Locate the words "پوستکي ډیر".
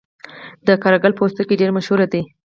1.17-1.71